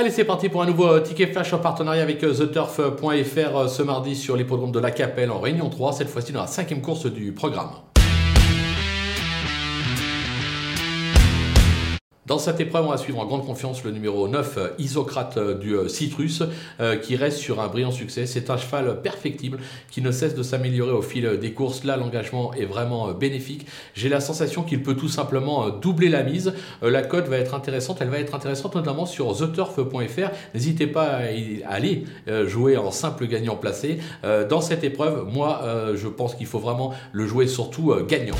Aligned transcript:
Allez, 0.00 0.12
c'est 0.12 0.22
parti 0.22 0.48
pour 0.48 0.62
un 0.62 0.66
nouveau 0.66 1.00
ticket 1.00 1.26
flash 1.26 1.52
en 1.52 1.58
partenariat 1.58 2.04
avec 2.04 2.20
TheTurf.fr 2.20 3.68
ce 3.68 3.82
mardi 3.82 4.14
sur 4.14 4.36
l'hippodrome 4.36 4.70
de 4.70 4.78
la 4.78 4.92
Capelle 4.92 5.32
en 5.32 5.40
Réunion 5.40 5.70
3, 5.70 5.92
cette 5.92 6.08
fois-ci 6.08 6.30
dans 6.30 6.42
la 6.42 6.46
cinquième 6.46 6.82
course 6.82 7.06
du 7.06 7.32
programme. 7.32 7.70
Dans 12.28 12.38
cette 12.38 12.60
épreuve, 12.60 12.84
on 12.84 12.90
va 12.90 12.98
suivre 12.98 13.20
en 13.20 13.24
grande 13.24 13.46
confiance 13.46 13.82
le 13.84 13.90
numéro 13.90 14.28
9, 14.28 14.58
euh, 14.58 14.68
Isocrate 14.78 15.38
euh, 15.38 15.54
du 15.54 15.74
euh, 15.74 15.88
Citrus, 15.88 16.42
qui 17.02 17.16
reste 17.16 17.38
sur 17.38 17.58
un 17.58 17.68
brillant 17.68 17.90
succès. 17.90 18.26
C'est 18.26 18.50
un 18.50 18.58
cheval 18.58 19.00
perfectible 19.00 19.58
qui 19.90 20.02
ne 20.02 20.10
cesse 20.10 20.34
de 20.34 20.42
s'améliorer 20.42 20.92
au 20.92 21.00
fil 21.00 21.38
des 21.38 21.52
courses. 21.52 21.84
Là, 21.84 21.96
l'engagement 21.96 22.52
est 22.52 22.66
vraiment 22.66 23.12
bénéfique. 23.12 23.66
J'ai 23.94 24.10
la 24.10 24.20
sensation 24.20 24.62
qu'il 24.62 24.82
peut 24.82 24.94
tout 24.94 25.08
simplement 25.08 25.70
doubler 25.70 26.10
la 26.10 26.22
mise. 26.22 26.52
La 26.82 27.02
cote 27.02 27.28
va 27.28 27.38
être 27.38 27.54
intéressante. 27.54 27.98
Elle 28.00 28.10
va 28.10 28.18
être 28.18 28.34
intéressante 28.34 28.74
notamment 28.74 29.06
sur 29.06 29.34
theturf.fr. 29.36 30.30
N'hésitez 30.54 30.86
pas 30.86 31.04
à 31.04 31.72
aller 31.72 32.04
jouer 32.46 32.76
en 32.76 32.90
simple 32.90 33.26
gagnant 33.26 33.56
placé. 33.56 33.98
Dans 34.48 34.60
cette 34.60 34.84
épreuve, 34.84 35.24
moi, 35.32 35.62
je 35.94 36.08
pense 36.08 36.34
qu'il 36.34 36.46
faut 36.46 36.60
vraiment 36.60 36.92
le 37.12 37.26
jouer 37.26 37.46
surtout 37.46 37.94
gagnant. 38.06 38.36